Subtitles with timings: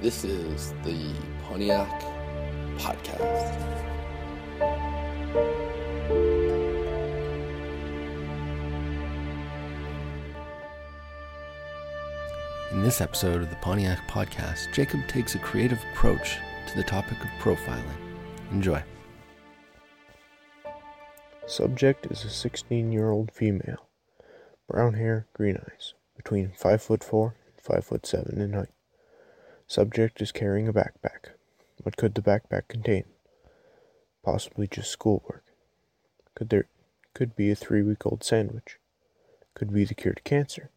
[0.00, 1.12] This is the
[1.42, 1.86] Pontiac
[2.78, 3.54] Podcast.
[12.72, 16.38] In this episode of the Pontiac Podcast, Jacob takes a creative approach
[16.68, 17.84] to the topic of profiling.
[18.52, 18.82] Enjoy.
[21.46, 23.90] Subject is a 16 year old female.
[24.66, 28.70] Brown hair, green eyes, between 5 foot 4 and 5 foot 7 in height.
[29.70, 31.36] Subject is carrying a backpack.
[31.84, 33.04] What could the backpack contain?
[34.24, 35.44] Possibly just schoolwork.
[36.34, 36.66] Could there
[37.14, 38.80] could be a 3 week old sandwich?
[39.54, 40.72] Could be the cure to cancer.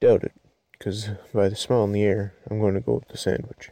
[0.00, 0.32] Doubt it,
[0.72, 3.68] because by the smell in the air, I'm going to go with the sandwich.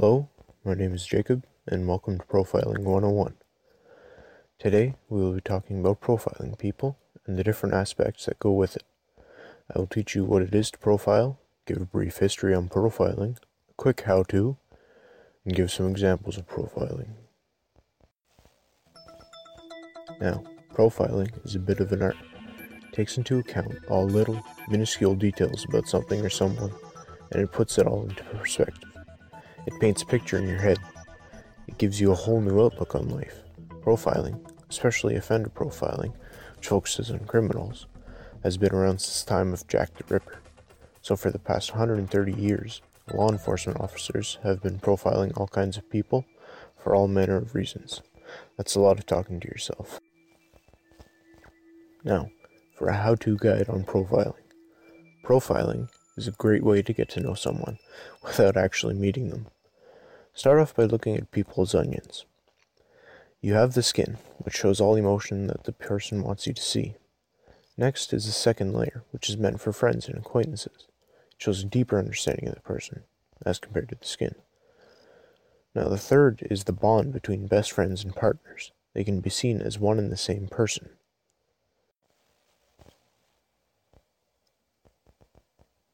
[0.00, 0.30] Hello,
[0.64, 3.34] my name is Jacob, and welcome to Profiling 101.
[4.58, 8.76] Today, we will be talking about profiling people and the different aspects that go with
[8.76, 8.84] it.
[9.68, 13.36] I will teach you what it is to profile, give a brief history on profiling,
[13.68, 14.56] a quick how to,
[15.44, 17.10] and give some examples of profiling.
[20.18, 22.16] Now, profiling is a bit of an art.
[22.88, 26.72] It takes into account all little, minuscule details about something or someone,
[27.32, 28.89] and it puts it all into perspective.
[29.66, 30.78] It paints a picture in your head.
[31.68, 33.42] It gives you a whole new outlook on life.
[33.82, 36.14] Profiling, especially offender profiling,
[36.56, 37.86] which focuses on criminals,
[38.42, 40.40] has been around since the time of Jack the Ripper.
[41.02, 45.88] So, for the past 130 years, law enforcement officers have been profiling all kinds of
[45.90, 46.24] people
[46.76, 48.02] for all manner of reasons.
[48.56, 50.00] That's a lot of talking to yourself.
[52.04, 52.30] Now,
[52.76, 54.34] for a how to guide on profiling.
[55.24, 55.88] Profiling
[56.20, 57.78] is a great way to get to know someone
[58.22, 59.46] without actually meeting them.
[60.34, 62.24] Start off by looking at people as onions.
[63.40, 66.94] You have the skin, which shows all emotion that the person wants you to see.
[67.76, 70.86] Next is the second layer, which is meant for friends and acquaintances.
[71.32, 73.04] It shows a deeper understanding of the person,
[73.46, 74.34] as compared to the skin.
[75.74, 78.72] Now, the third is the bond between best friends and partners.
[78.92, 80.90] They can be seen as one and the same person.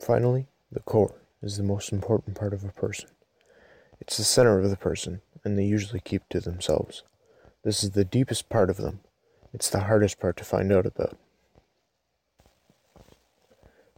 [0.06, 3.08] Finally, the core is the most important part of a person.
[4.00, 7.02] It's the center of the person, and they usually keep to themselves.
[7.64, 9.00] This is the deepest part of them.
[9.52, 11.18] It's the hardest part to find out about.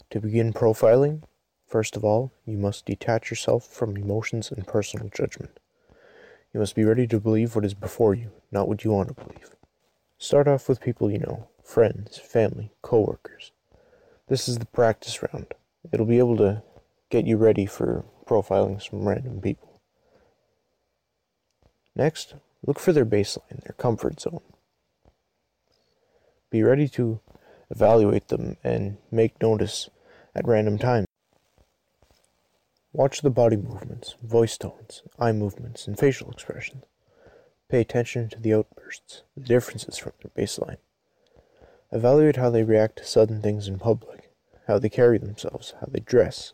[0.08, 1.24] To begin profiling,
[1.66, 5.60] first of all, you must detach yourself from emotions and personal judgment.
[6.54, 9.24] You must be ready to believe what is before you, not what you want to
[9.26, 9.50] believe.
[10.16, 13.52] Start off with people you know, friends, family, coworkers.
[14.28, 15.52] This is the practice round.
[15.92, 16.62] It'll be able to
[17.10, 19.80] get you ready for profiling some random people.
[21.96, 22.34] Next,
[22.66, 24.42] look for their baseline, their comfort zone.
[26.50, 27.20] Be ready to
[27.70, 29.90] evaluate them and make notice
[30.34, 31.06] at random times.
[32.92, 36.84] Watch the body movements, voice tones, eye movements, and facial expressions.
[37.68, 40.78] Pay attention to the outbursts, the differences from their baseline.
[41.92, 44.17] Evaluate how they react to sudden things in public,
[44.68, 46.52] how they carry themselves, how they dress.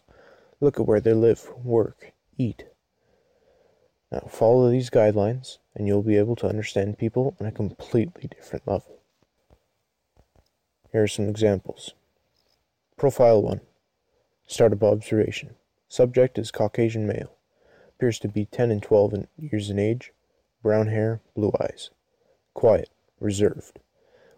[0.61, 2.65] Look at where they live, work, eat.
[4.11, 8.67] Now, follow these guidelines, and you'll be able to understand people on a completely different
[8.69, 9.01] level.
[10.93, 11.93] Here are some examples.
[12.97, 13.61] Profile 1
[14.47, 15.57] Start of observation.
[15.89, 17.33] Subject is Caucasian male.
[17.89, 20.13] Appears to be 10 and 12 years in age.
[20.63, 21.91] Brown hair, blue eyes.
[22.53, 23.81] Quiet, reserved.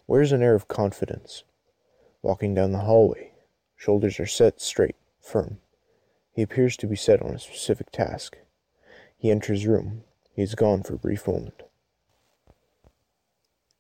[0.06, 1.44] Wears an air of confidence.
[2.22, 3.32] Walking down the hallway.
[3.76, 5.58] Shoulders are set straight, firm.
[6.32, 8.38] He appears to be set on a specific task.
[9.18, 10.04] He enters room.
[10.34, 11.62] He is gone for a brief moment.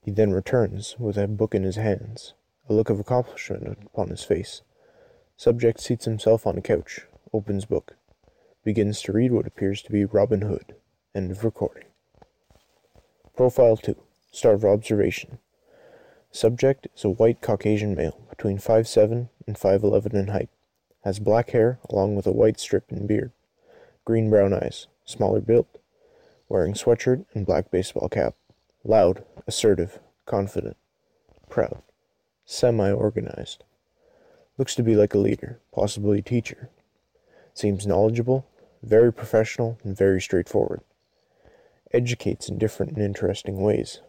[0.00, 2.34] He then returns with a book in his hands,
[2.68, 4.62] a look of accomplishment upon his face.
[5.36, 7.00] Subject seats himself on a couch,
[7.32, 7.96] opens book,
[8.64, 10.74] begins to read what appears to be Robin Hood.
[11.14, 11.84] End of recording.
[13.36, 13.96] Profile 2.
[14.32, 15.38] Start of observation.
[16.30, 20.50] Subject is a white Caucasian male, between 5'7 and 5'11 in height.
[21.04, 23.32] Has black hair along with a white strip and beard.
[24.04, 25.66] Green brown eyes, smaller build.
[26.48, 28.34] Wearing sweatshirt and black baseball cap.
[28.84, 30.76] Loud, assertive, confident,
[31.48, 31.82] proud,
[32.44, 33.64] semi organized.
[34.58, 36.70] Looks to be like a leader, possibly a teacher.
[37.52, 38.46] Seems knowledgeable,
[38.82, 40.80] very professional, and very straightforward.
[41.92, 44.00] Educates in different and interesting ways.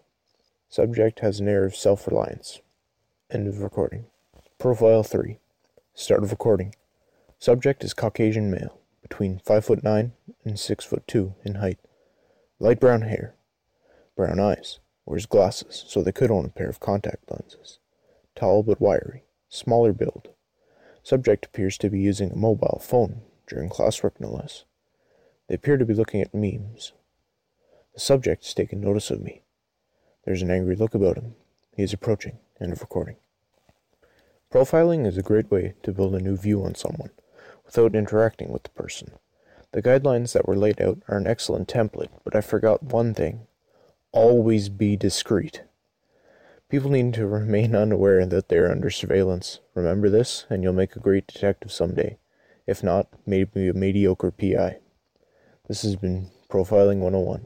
[0.69, 2.61] Subject has an air of self reliance.
[3.31, 4.05] End of recording.
[4.59, 5.37] Profile 3
[5.93, 6.73] Start of recording.
[7.37, 10.13] Subject is Caucasian male, between 5 foot 9
[10.43, 11.77] and 6 foot 2 in height.
[12.59, 13.35] Light brown hair,
[14.15, 17.77] brown eyes, wears glasses, so they could own a pair of contact lenses.
[18.35, 20.29] Tall but wiry, smaller build.
[21.03, 24.63] Subject appears to be using a mobile phone during classwork, no less.
[25.47, 26.93] They appear to be looking at memes.
[27.93, 29.43] The subject has taken notice of me.
[30.25, 31.35] There's an angry look about him.
[31.75, 32.39] He is approaching.
[32.59, 33.17] End of recording.
[34.51, 37.09] Profiling is a great way to build a new view on someone
[37.65, 39.11] without interacting with the person.
[39.73, 43.47] The guidelines that were laid out are an excellent template, but I forgot one thing
[44.13, 45.63] always be discreet.
[46.69, 49.59] People need to remain unaware that they are under surveillance.
[49.73, 52.17] Remember this, and you'll make a great detective someday.
[52.65, 54.79] If not, maybe a mediocre PI.
[55.67, 57.45] This has been Profiling 101.